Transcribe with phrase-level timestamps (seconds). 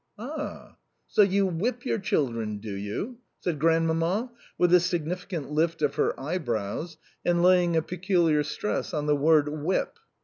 [0.17, 0.77] "Ah!
[1.05, 6.19] So you WHIP your children, do you" said Grandmamma, with a significant lift of her
[6.19, 9.99] eyebrows, and laying a peculiar stress on the word "WHIP."